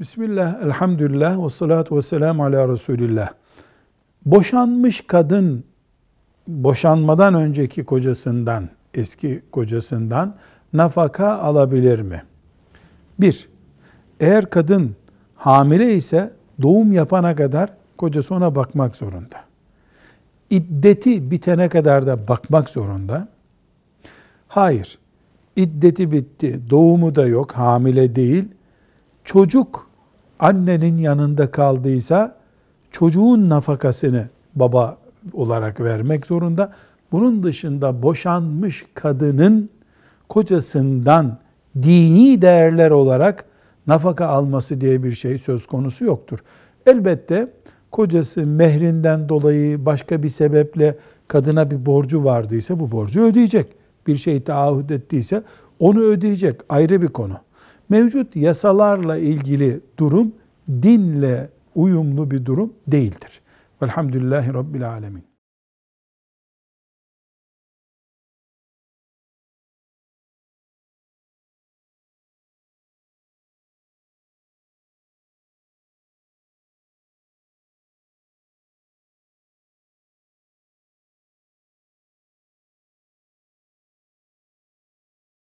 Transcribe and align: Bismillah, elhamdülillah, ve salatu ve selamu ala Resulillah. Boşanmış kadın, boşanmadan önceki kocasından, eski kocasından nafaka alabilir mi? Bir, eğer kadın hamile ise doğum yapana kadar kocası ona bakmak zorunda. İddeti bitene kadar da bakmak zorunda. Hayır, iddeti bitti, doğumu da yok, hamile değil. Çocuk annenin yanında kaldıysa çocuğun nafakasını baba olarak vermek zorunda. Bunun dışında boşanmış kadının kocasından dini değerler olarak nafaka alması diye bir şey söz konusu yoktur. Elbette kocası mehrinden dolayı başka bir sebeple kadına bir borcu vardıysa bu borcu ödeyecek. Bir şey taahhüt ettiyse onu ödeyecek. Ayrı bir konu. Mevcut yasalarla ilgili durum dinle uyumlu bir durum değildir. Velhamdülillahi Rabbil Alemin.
Bismillah, 0.00 0.62
elhamdülillah, 0.62 1.44
ve 1.44 1.50
salatu 1.50 1.96
ve 1.96 2.02
selamu 2.02 2.44
ala 2.44 2.68
Resulillah. 2.68 3.28
Boşanmış 4.26 5.00
kadın, 5.06 5.64
boşanmadan 6.48 7.34
önceki 7.34 7.84
kocasından, 7.84 8.68
eski 8.94 9.42
kocasından 9.52 10.34
nafaka 10.72 11.38
alabilir 11.38 12.00
mi? 12.00 12.22
Bir, 13.18 13.48
eğer 14.20 14.50
kadın 14.50 14.96
hamile 15.34 15.94
ise 15.94 16.32
doğum 16.62 16.92
yapana 16.92 17.36
kadar 17.36 17.72
kocası 17.98 18.34
ona 18.34 18.54
bakmak 18.54 18.96
zorunda. 18.96 19.36
İddeti 20.50 21.30
bitene 21.30 21.68
kadar 21.68 22.06
da 22.06 22.28
bakmak 22.28 22.68
zorunda. 22.68 23.28
Hayır, 24.48 24.98
iddeti 25.56 26.12
bitti, 26.12 26.60
doğumu 26.70 27.14
da 27.14 27.26
yok, 27.26 27.52
hamile 27.52 28.16
değil. 28.16 28.44
Çocuk 29.24 29.89
annenin 30.40 30.98
yanında 30.98 31.50
kaldıysa 31.50 32.36
çocuğun 32.90 33.48
nafakasını 33.48 34.28
baba 34.54 34.96
olarak 35.32 35.80
vermek 35.80 36.26
zorunda. 36.26 36.72
Bunun 37.12 37.42
dışında 37.42 38.02
boşanmış 38.02 38.84
kadının 38.94 39.70
kocasından 40.28 41.38
dini 41.82 42.42
değerler 42.42 42.90
olarak 42.90 43.44
nafaka 43.86 44.26
alması 44.26 44.80
diye 44.80 45.02
bir 45.02 45.12
şey 45.12 45.38
söz 45.38 45.66
konusu 45.66 46.04
yoktur. 46.04 46.38
Elbette 46.86 47.52
kocası 47.90 48.46
mehrinden 48.46 49.28
dolayı 49.28 49.86
başka 49.86 50.22
bir 50.22 50.28
sebeple 50.28 50.96
kadına 51.28 51.70
bir 51.70 51.86
borcu 51.86 52.24
vardıysa 52.24 52.80
bu 52.80 52.90
borcu 52.90 53.22
ödeyecek. 53.22 53.66
Bir 54.06 54.16
şey 54.16 54.42
taahhüt 54.42 54.90
ettiyse 54.90 55.42
onu 55.78 56.00
ödeyecek. 56.00 56.60
Ayrı 56.68 57.02
bir 57.02 57.08
konu. 57.08 57.34
Mevcut 57.90 58.36
yasalarla 58.36 59.16
ilgili 59.16 59.80
durum 59.98 60.32
dinle 60.68 61.48
uyumlu 61.74 62.30
bir 62.30 62.44
durum 62.44 62.72
değildir. 62.86 63.40
Velhamdülillahi 63.82 64.54
Rabbil 64.54 64.88
Alemin. 64.88 65.29